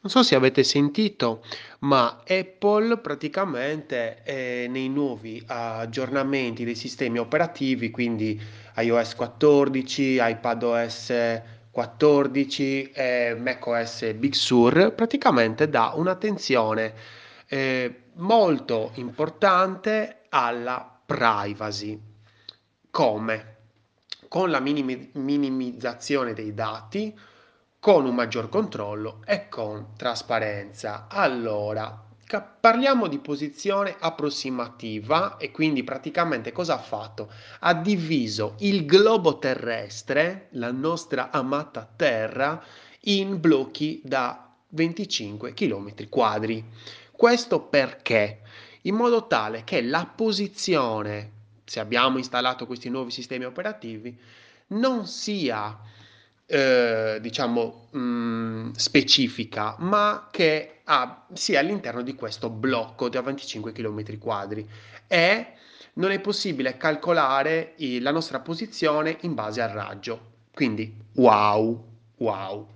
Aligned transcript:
Non 0.00 0.12
so 0.12 0.22
se 0.22 0.36
avete 0.36 0.62
sentito, 0.62 1.44
ma 1.80 2.22
Apple 2.28 2.98
praticamente 2.98 4.22
eh, 4.22 4.66
nei 4.68 4.88
nuovi 4.88 5.42
aggiornamenti 5.46 6.64
dei 6.64 6.76
sistemi 6.76 7.18
operativi, 7.18 7.90
quindi 7.90 8.40
iOS 8.76 9.16
14, 9.16 10.18
iPadOS 10.20 11.12
14 11.72 12.90
e 12.92 13.36
macOS 13.38 14.12
Big 14.14 14.32
Sur, 14.32 14.92
praticamente 14.94 15.68
dà 15.68 15.92
un'attenzione 15.96 16.94
eh, 17.48 18.02
molto 18.14 18.92
importante 18.94 20.22
alla 20.28 21.00
privacy. 21.04 22.00
Come? 22.90 23.56
Con 24.28 24.50
la 24.50 24.60
minimi- 24.60 25.10
minimizzazione 25.14 26.32
dei 26.32 26.54
dati 26.54 27.14
con 27.86 28.04
un 28.04 28.16
maggior 28.16 28.48
controllo 28.48 29.20
e 29.24 29.48
con 29.48 29.90
trasparenza. 29.96 31.06
Allora, 31.08 32.04
parliamo 32.60 33.06
di 33.06 33.20
posizione 33.20 33.94
approssimativa 33.96 35.36
e 35.36 35.52
quindi 35.52 35.84
praticamente 35.84 36.50
cosa 36.50 36.74
ha 36.74 36.78
fatto? 36.78 37.30
Ha 37.60 37.74
diviso 37.74 38.56
il 38.58 38.86
globo 38.86 39.38
terrestre, 39.38 40.48
la 40.54 40.72
nostra 40.72 41.30
amata 41.30 41.88
Terra, 41.94 42.60
in 43.02 43.38
blocchi 43.38 44.00
da 44.02 44.52
25 44.70 45.54
km 45.54 46.08
quadri. 46.08 46.64
Questo 47.12 47.60
perché? 47.60 48.40
In 48.82 48.96
modo 48.96 49.28
tale 49.28 49.62
che 49.62 49.80
la 49.80 50.12
posizione, 50.12 51.30
se 51.64 51.78
abbiamo 51.78 52.18
installato 52.18 52.66
questi 52.66 52.88
nuovi 52.88 53.12
sistemi 53.12 53.44
operativi, 53.44 54.18
non 54.70 55.06
sia 55.06 55.94
eh, 56.46 57.18
diciamo, 57.20 57.88
mh, 57.90 58.70
specifica, 58.72 59.76
ma 59.78 60.28
che 60.30 60.80
ha, 60.84 61.26
sia 61.32 61.60
all'interno 61.60 62.02
di 62.02 62.14
questo 62.14 62.48
blocco 62.48 63.08
da 63.08 63.20
25 63.20 63.72
km 63.72 64.18
quadri 64.18 64.68
e 65.06 65.46
non 65.94 66.10
è 66.10 66.20
possibile 66.20 66.76
calcolare 66.76 67.74
la 68.00 68.10
nostra 68.10 68.40
posizione 68.40 69.18
in 69.22 69.34
base 69.34 69.60
al 69.60 69.70
raggio. 69.70 70.34
Quindi, 70.52 70.94
wow, 71.14 71.84
wow. 72.18 72.75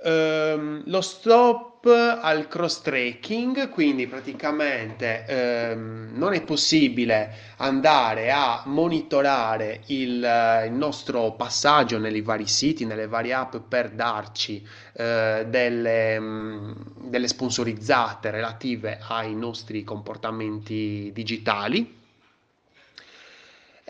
Ehm, 0.00 0.82
lo 0.86 1.00
stop 1.00 1.86
al 1.86 2.46
cross 2.48 2.82
tracking, 2.82 3.68
quindi 3.68 4.06
praticamente 4.06 5.24
ehm, 5.26 6.10
non 6.14 6.34
è 6.34 6.42
possibile 6.42 7.34
andare 7.58 8.30
a 8.30 8.62
monitorare 8.66 9.80
il, 9.86 10.64
il 10.66 10.72
nostro 10.72 11.32
passaggio 11.32 11.98
nei 11.98 12.20
vari 12.20 12.46
siti, 12.46 12.84
nelle 12.84 13.06
varie 13.08 13.32
app 13.32 13.56
per 13.56 13.90
darci 13.90 14.64
eh, 14.92 15.46
delle, 15.48 16.20
mm, 16.20 16.72
delle 17.04 17.28
sponsorizzate 17.28 18.30
relative 18.30 18.98
ai 19.08 19.34
nostri 19.34 19.82
comportamenti 19.84 21.10
digitali. 21.12 21.97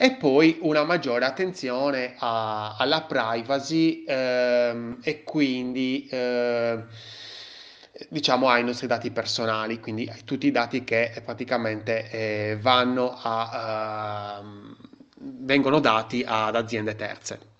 E 0.00 0.12
poi 0.14 0.58
una 0.62 0.84
maggiore 0.84 1.24
attenzione 1.24 2.14
a- 2.18 2.76
alla 2.76 3.02
privacy 3.02 4.04
ehm, 4.06 4.98
e 5.02 5.24
quindi 5.24 6.06
eh, 6.10 6.84
diciamo 8.08 8.48
ai 8.48 8.62
nostri 8.64 8.86
dati 8.86 9.10
personali, 9.10 9.80
quindi 9.80 10.08
a 10.08 10.16
tutti 10.24 10.46
i 10.46 10.50
dati 10.50 10.84
che 10.84 11.20
praticamente 11.24 12.10
eh, 12.10 12.58
vanno 12.60 13.16
a, 13.20 14.38
ehm, 14.40 14.76
vengono 15.20 15.80
dati 15.80 16.22
ad 16.26 16.54
aziende 16.54 16.94
terze. 16.94 17.56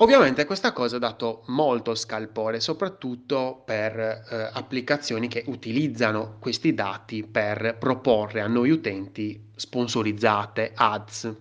Ovviamente 0.00 0.44
questa 0.44 0.72
cosa 0.72 0.96
ha 0.96 0.98
dato 1.00 1.42
molto 1.46 1.94
scalpore, 1.96 2.60
soprattutto 2.60 3.62
per 3.64 3.98
eh, 3.98 4.50
applicazioni 4.52 5.26
che 5.28 5.42
utilizzano 5.46 6.36
questi 6.38 6.72
dati 6.72 7.24
per 7.24 7.76
proporre 7.78 8.40
a 8.40 8.46
noi 8.46 8.70
utenti 8.70 9.50
sponsorizzate, 9.56 10.72
ads. 10.74 11.36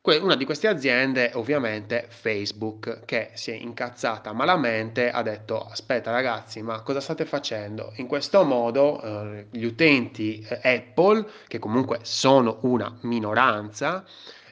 Que- 0.00 0.16
Una 0.16 0.34
di 0.34 0.44
queste 0.44 0.66
aziende, 0.66 1.30
ovviamente, 1.34 2.06
Facebook, 2.08 3.04
che 3.04 3.30
si 3.34 3.50
è 3.50 3.54
incazzata 3.54 4.32
malamente, 4.32 5.10
ha 5.10 5.22
detto: 5.22 5.60
Aspetta, 5.66 6.10
ragazzi, 6.10 6.62
ma 6.62 6.82
cosa 6.82 7.00
state 7.00 7.24
facendo? 7.26 7.92
In 7.96 8.06
questo 8.06 8.42
modo, 8.44 9.00
eh, 9.02 9.46
gli 9.50 9.64
utenti 9.64 10.40
eh, 10.40 10.60
Apple, 10.76 11.26
che 11.46 11.58
comunque 11.60 12.00
sono 12.02 12.58
una 12.62 12.92
minoranza, 13.02 14.04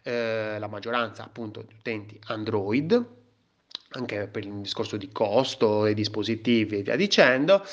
eh, 0.02 0.56
la 0.58 0.68
maggioranza 0.68 1.24
appunto 1.24 1.62
di 1.62 1.74
utenti 1.78 2.18
Android, 2.26 3.06
anche 3.90 4.26
per 4.26 4.44
il 4.44 4.54
discorso 4.60 4.96
di 4.96 5.10
costo 5.10 5.84
dei 5.84 5.94
dispositivi 5.94 6.78
e 6.78 6.82
via 6.82 6.96
dicendo. 6.96 7.64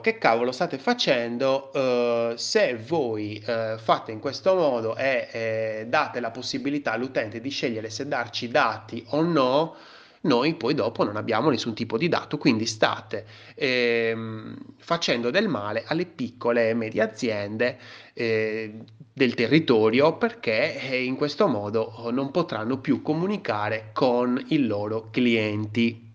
Che 0.00 0.18
cavolo 0.18 0.50
state 0.50 0.78
facendo? 0.78 1.72
Eh, 1.72 2.34
se 2.36 2.76
voi 2.76 3.38
eh, 3.38 3.76
fate 3.78 4.10
in 4.10 4.18
questo 4.18 4.56
modo 4.56 4.96
e 4.96 5.28
eh, 5.30 5.86
date 5.86 6.18
la 6.18 6.32
possibilità 6.32 6.90
all'utente 6.90 7.40
di 7.40 7.50
scegliere 7.50 7.88
se 7.88 8.08
darci 8.08 8.48
dati 8.48 9.04
o 9.10 9.22
no, 9.22 9.76
noi 10.22 10.54
poi 10.54 10.74
dopo 10.74 11.04
non 11.04 11.14
abbiamo 11.14 11.50
nessun 11.50 11.74
tipo 11.74 11.96
di 11.96 12.08
dato, 12.08 12.36
quindi 12.36 12.66
state 12.66 13.26
ehm, 13.54 14.55
facendo 14.86 15.32
del 15.32 15.48
male 15.48 15.82
alle 15.84 16.06
piccole 16.06 16.68
e 16.68 16.74
medie 16.74 17.02
aziende 17.02 17.76
eh, 18.12 18.72
del 19.12 19.34
territorio 19.34 20.16
perché 20.16 20.80
eh, 20.80 21.02
in 21.02 21.16
questo 21.16 21.48
modo 21.48 22.08
non 22.12 22.30
potranno 22.30 22.78
più 22.78 23.02
comunicare 23.02 23.90
con 23.92 24.40
i 24.50 24.64
loro 24.64 25.08
clienti. 25.10 26.14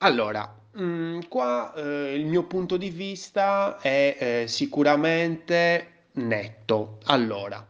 Allora, 0.00 0.54
mm, 0.78 1.20
qua 1.30 1.72
eh, 1.72 2.14
il 2.14 2.26
mio 2.26 2.42
punto 2.42 2.76
di 2.76 2.90
vista 2.90 3.78
è 3.80 4.16
eh, 4.18 4.48
sicuramente 4.48 6.08
netto. 6.12 6.98
Allora, 7.04 7.66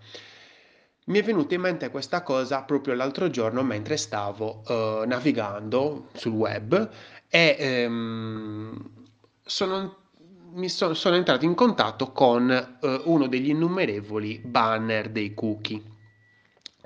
mi 1.04 1.18
è 1.20 1.22
venuta 1.22 1.54
in 1.54 1.60
mente 1.60 1.90
questa 1.90 2.24
cosa 2.24 2.62
proprio 2.62 2.94
l'altro 2.94 3.30
giorno 3.30 3.62
mentre 3.62 3.96
stavo 3.96 4.64
eh, 4.66 5.04
navigando 5.06 6.08
sul 6.14 6.32
web 6.32 6.90
e 7.28 7.56
ehm, 7.56 9.01
sono, 9.52 9.96
mi 10.54 10.68
so- 10.70 10.94
sono 10.94 11.16
entrato 11.16 11.44
in 11.44 11.54
contatto 11.54 12.10
con 12.10 12.50
eh, 12.50 13.02
uno 13.04 13.26
degli 13.26 13.50
innumerevoli 13.50 14.40
banner 14.42 15.10
dei 15.10 15.34
cookie. 15.34 15.82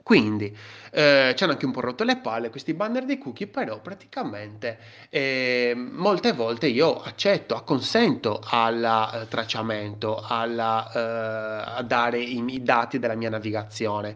Quindi 0.07 0.57
eh, 0.93 1.35
ci 1.37 1.43
hanno 1.43 1.55
anche 1.55 1.67
un 1.67 1.73
po' 1.73 1.81
rotto 1.81 2.05
le 2.05 2.19
palle 2.19 2.49
questi 2.49 2.75
banner 2.75 3.05
dei 3.05 3.19
cookie, 3.19 3.49
però 3.49 3.81
praticamente 3.81 4.79
eh, 5.09 5.73
molte 5.75 6.31
volte 6.31 6.69
io 6.69 7.03
accetto, 7.03 7.57
acconsento 7.57 8.41
al 8.45 8.85
eh, 8.85 9.27
tracciamento, 9.27 10.23
alla, 10.25 10.93
eh, 10.95 11.79
a 11.79 11.83
dare 11.83 12.21
i, 12.21 12.41
i 12.47 12.63
dati 12.63 13.01
della 13.01 13.17
mia 13.17 13.31
navigazione. 13.31 14.15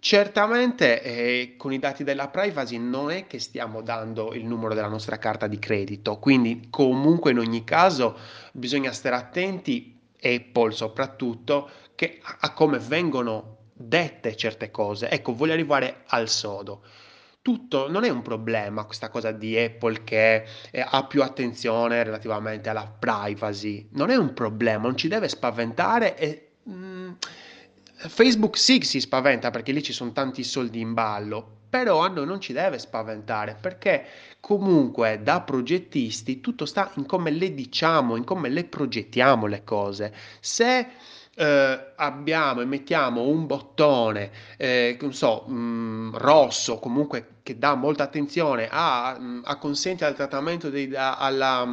Certamente 0.00 1.02
eh, 1.04 1.54
con 1.56 1.72
i 1.72 1.78
dati 1.78 2.02
della 2.02 2.26
privacy 2.26 2.76
non 2.78 3.12
è 3.12 3.28
che 3.28 3.38
stiamo 3.38 3.80
dando 3.80 4.34
il 4.34 4.44
numero 4.44 4.74
della 4.74 4.88
nostra 4.88 5.18
carta 5.18 5.46
di 5.46 5.60
credito, 5.60 6.18
quindi 6.18 6.66
comunque 6.68 7.30
in 7.30 7.38
ogni 7.38 7.62
caso 7.62 8.18
bisogna 8.50 8.90
stare 8.90 9.14
attenti, 9.14 10.00
Apple 10.20 10.72
soprattutto, 10.72 11.70
che, 11.94 12.20
a 12.40 12.52
come 12.52 12.78
vengono 12.80 13.57
dette 13.78 14.36
certe 14.36 14.70
cose. 14.70 15.08
Ecco, 15.08 15.34
voglio 15.34 15.52
arrivare 15.52 16.02
al 16.08 16.28
sodo. 16.28 16.82
Tutto 17.40 17.88
non 17.88 18.04
è 18.04 18.10
un 18.10 18.20
problema 18.20 18.84
questa 18.84 19.08
cosa 19.08 19.30
di 19.30 19.56
Apple 19.56 20.04
che 20.04 20.44
eh, 20.70 20.84
ha 20.86 21.04
più 21.04 21.22
attenzione 21.22 22.02
relativamente 22.02 22.68
alla 22.68 22.86
privacy. 22.86 23.88
Non 23.92 24.10
è 24.10 24.16
un 24.16 24.34
problema, 24.34 24.82
non 24.82 24.96
ci 24.96 25.08
deve 25.08 25.28
spaventare 25.28 26.16
e 26.18 26.48
mm, 26.68 27.12
Facebook 27.94 28.58
sì 28.58 28.80
si 28.82 29.00
spaventa 29.00 29.50
perché 29.50 29.72
lì 29.72 29.82
ci 29.82 29.92
sono 29.92 30.12
tanti 30.12 30.44
soldi 30.44 30.80
in 30.80 30.92
ballo, 30.92 31.56
però 31.70 32.04
a 32.04 32.08
noi 32.08 32.26
non 32.26 32.40
ci 32.40 32.52
deve 32.52 32.78
spaventare 32.78 33.56
perché 33.58 34.04
comunque 34.40 35.20
da 35.22 35.40
progettisti 35.40 36.40
tutto 36.40 36.66
sta 36.66 36.90
in 36.96 37.06
come 37.06 37.30
le 37.30 37.54
diciamo, 37.54 38.16
in 38.16 38.24
come 38.24 38.48
le 38.50 38.64
progettiamo 38.64 39.46
le 39.46 39.64
cose. 39.64 40.12
Se 40.40 40.86
eh, 41.38 41.92
abbiamo 41.96 42.60
e 42.60 42.64
mettiamo 42.64 43.22
un 43.22 43.46
bottone, 43.46 44.30
eh, 44.56 44.98
non 45.00 45.12
so, 45.14 45.42
mh, 45.46 46.16
rosso, 46.16 46.78
comunque 46.80 47.37
che 47.48 47.58
dà 47.58 47.74
molta 47.74 48.02
attenzione 48.02 48.68
a, 48.70 49.18
a 49.42 49.56
consentire 49.56 50.10
al 50.10 50.14
trattamento 50.14 50.68
dei 50.68 50.94
alla, 50.94 51.66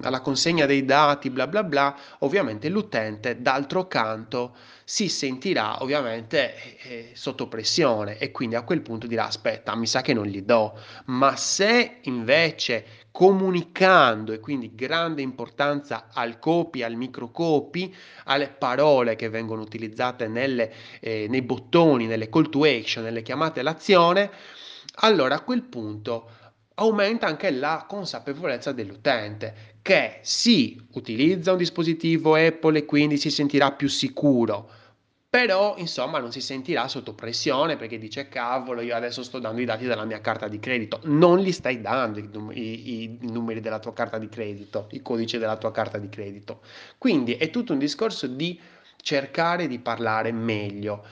alla 0.00 0.20
consegna 0.22 0.64
dei 0.64 0.86
dati, 0.86 1.28
bla 1.28 1.46
bla 1.46 1.64
bla, 1.64 1.94
ovviamente 2.20 2.70
l'utente 2.70 3.42
d'altro 3.42 3.86
canto 3.88 4.56
si 4.84 5.10
sentirà 5.10 5.82
ovviamente 5.82 6.54
eh, 6.54 6.78
eh, 6.82 7.10
sotto 7.12 7.46
pressione 7.46 8.16
e 8.16 8.30
quindi 8.30 8.54
a 8.54 8.62
quel 8.62 8.80
punto 8.80 9.06
dirà 9.06 9.26
aspetta, 9.26 9.76
mi 9.76 9.86
sa 9.86 10.00
che 10.00 10.14
non 10.14 10.24
gli 10.24 10.40
do, 10.40 10.78
ma 11.06 11.36
se 11.36 11.98
invece 12.04 12.86
comunicando 13.10 14.32
e 14.32 14.40
quindi 14.40 14.74
grande 14.74 15.20
importanza 15.20 16.08
al 16.10 16.38
copy, 16.38 16.82
al 16.82 16.94
microcopi, 16.94 17.94
alle 18.24 18.48
parole 18.48 19.14
che 19.14 19.28
vengono 19.28 19.60
utilizzate 19.60 20.26
nelle, 20.26 20.72
eh, 21.00 21.26
nei 21.28 21.42
bottoni, 21.42 22.06
nelle 22.06 22.30
call 22.30 22.48
to 22.48 22.64
action, 22.64 23.04
nelle 23.04 23.20
chiamate 23.20 23.60
all'azione, 23.60 24.30
allora 25.00 25.36
a 25.36 25.40
quel 25.40 25.62
punto 25.62 26.30
aumenta 26.74 27.26
anche 27.26 27.50
la 27.50 27.84
consapevolezza 27.88 28.72
dell'utente 28.72 29.76
che 29.82 30.18
sì, 30.22 30.80
utilizza 30.92 31.52
un 31.52 31.58
dispositivo 31.58 32.34
Apple 32.34 32.78
e 32.78 32.84
quindi 32.84 33.16
si 33.16 33.30
sentirà 33.30 33.72
più 33.72 33.88
sicuro, 33.88 34.70
però 35.30 35.74
insomma 35.76 36.18
non 36.18 36.30
si 36.32 36.40
sentirà 36.40 36.88
sotto 36.88 37.14
pressione 37.14 37.76
perché 37.76 37.98
dice 37.98 38.28
cavolo 38.28 38.80
io 38.80 38.94
adesso 38.94 39.22
sto 39.22 39.38
dando 39.38 39.60
i 39.60 39.64
dati 39.64 39.86
della 39.86 40.04
mia 40.04 40.20
carta 40.20 40.48
di 40.48 40.58
credito. 40.58 41.00
Non 41.04 41.38
li 41.38 41.52
stai 41.52 41.80
dando 41.80 42.18
i, 42.18 42.28
i, 42.52 43.02
i, 43.02 43.18
numeri 43.30 43.60
della 43.60 43.78
tua 43.78 43.92
carta 43.92 44.18
di 44.18 44.28
credito 44.28 44.88
i 44.92 45.02
codici 45.02 45.38
della 45.38 45.56
tua 45.56 45.70
carta 45.70 45.98
di 45.98 46.08
credito. 46.08 46.60
Quindi 46.98 47.34
è 47.34 47.50
tutto 47.50 47.72
un 47.72 47.78
discorso 47.78 48.26
di 48.26 48.58
cercare 49.00 49.68
di 49.68 49.78
parlare 49.78 50.32
meglio 50.32 51.04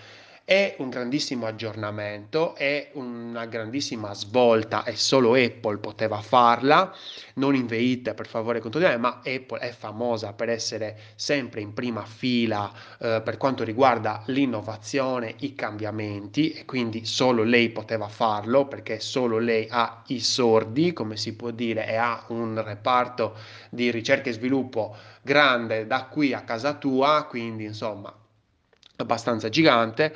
è 0.47 0.77
un 0.79 0.91
grandissimo 0.91 1.47
aggiornamento, 1.47 2.55
è 2.55 2.91
una 2.93 3.47
grandissima 3.47 4.15
svolta 4.15 4.85
e 4.85 4.95
solo 4.95 5.35
Apple 5.35 5.79
poteva 5.79 6.21
farla. 6.21 6.95
Non 7.35 7.57
inveite 7.57 8.15
per 8.15 8.29
favore 8.29 8.61
contro 8.61 8.79
di 8.79 8.87
me, 8.87 8.97
ma 8.97 9.23
Apple 9.25 9.59
è 9.59 9.73
famosa 9.73 10.35
per 10.35 10.49
essere 10.49 11.01
sempre 11.17 11.63
in 11.63 11.75
prima 11.75 12.05
fila 12.05 12.73
eh, 13.01 13.23
per 13.25 13.39
quanto 13.39 13.65
riguarda 13.65 14.23
l'innovazione, 14.27 15.35
i 15.41 15.57
cambiamenti 15.57 16.53
e 16.53 16.65
quindi 16.65 17.07
solo 17.07 17.43
lei 17.43 17.71
poteva 17.71 18.07
farlo 18.07 18.69
perché 18.69 19.01
solo 19.01 19.39
lei 19.39 19.67
ha 19.69 20.05
i 20.07 20.21
sordi, 20.21 20.93
come 20.93 21.17
si 21.17 21.35
può 21.35 21.51
dire, 21.51 21.89
e 21.89 21.97
ha 21.97 22.25
un 22.29 22.63
reparto 22.63 23.35
di 23.69 23.91
ricerca 23.91 24.31
e 24.31 24.35
sviluppo 24.35 24.95
grande 25.23 25.89
da 25.89 26.05
qui 26.05 26.33
a 26.33 26.43
casa 26.43 26.75
tua, 26.75 27.27
quindi 27.29 27.65
insomma 27.65 28.15
abbastanza 28.97 29.49
gigante. 29.49 30.15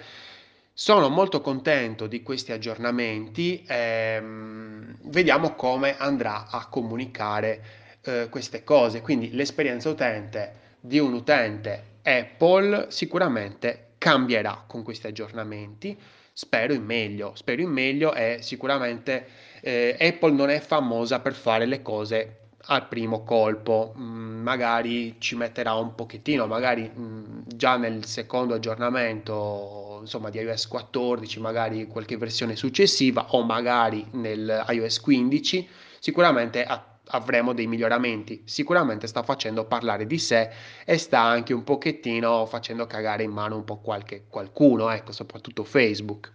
Sono 0.73 1.09
molto 1.09 1.41
contento 1.41 2.07
di 2.07 2.23
questi 2.23 2.53
aggiornamenti, 2.53 3.65
ehm, 3.67 4.97
vediamo 5.05 5.55
come 5.55 5.97
andrà 5.99 6.47
a 6.49 6.67
comunicare 6.69 7.63
eh, 8.03 8.29
queste 8.31 8.65
cose. 8.65 9.03
Quindi 9.03 9.33
l'esperienza 9.33 9.91
utente 9.91 10.69
di 10.81 10.99
un 10.99 11.13
utente 11.13 11.85
Apple 12.03 12.87
sicuramente 12.89 13.89
cambierà 13.99 14.65
con 14.67 14.83
questi 14.83 15.07
aggiornamenti. 15.07 15.99
Spero 16.33 16.73
in 16.73 16.85
meglio, 16.85 17.35
spero 17.35 17.61
in 17.61 17.69
meglio 17.69 18.15
e 18.15 18.39
sicuramente 18.41 19.27
eh, 19.61 19.95
Apple 20.01 20.33
non 20.33 20.49
è 20.49 20.61
famosa 20.61 21.21
per 21.21 21.35
fare 21.35 21.67
le 21.67 21.83
cose 21.83 22.37
al 22.71 22.87
primo 22.87 23.25
colpo, 23.25 23.95
mm, 23.99 24.43
magari 24.43 25.17
ci 25.19 25.35
metterà 25.35 25.75
un 25.75 25.95
pochettino, 25.95 26.47
magari 26.47 26.89
mm, 26.89 27.41
già 27.47 27.77
nel 27.77 28.05
secondo 28.05 28.55
aggiornamento 28.55 29.99
insomma, 30.01 30.31
di 30.31 30.39
iOS 30.39 30.69
14, 30.69 31.41
magari 31.41 31.87
qualche 31.89 32.17
versione 32.17 32.55
successiva 32.55 33.27
o 33.31 33.43
magari 33.43 34.07
nel 34.13 34.65
iOS 34.69 35.01
15, 35.01 35.69
sicuramente 35.99 36.65
avremo 37.13 37.53
dei 37.53 37.67
miglioramenti. 37.67 38.43
Sicuramente 38.45 39.09
sta 39.09 39.25
facendo 39.25 39.65
parlare 39.65 40.07
di 40.07 40.19
sé 40.19 40.51
e 40.85 40.97
sta 40.97 41.21
anche 41.21 41.53
un 41.53 41.65
pochettino 41.65 42.47
facendo 42.47 42.87
cagare 42.87 43.25
in 43.25 43.33
mano 43.33 43.57
un 43.57 43.65
po' 43.65 43.79
qualche, 43.81 44.27
qualcuno, 44.29 44.91
ecco, 44.91 45.11
soprattutto 45.11 45.65
Facebook. 45.65 46.33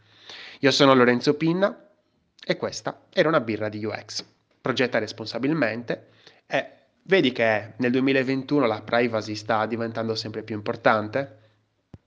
Io 0.59 0.71
sono 0.71 0.93
Lorenzo 0.93 1.35
Pinna 1.35 1.89
e 2.45 2.57
questa 2.57 3.05
era 3.13 3.29
una 3.29 3.39
birra 3.39 3.69
di 3.69 3.85
UX. 3.85 4.25
Progetta 4.59 4.99
responsabilmente 4.99 6.09
e 6.47 6.71
vedi 7.03 7.31
che 7.31 7.73
nel 7.77 7.91
2021 7.91 8.65
la 8.65 8.81
privacy 8.81 9.35
sta 9.35 9.65
diventando 9.65 10.15
sempre 10.15 10.43
più 10.43 10.55
importante? 10.55 11.44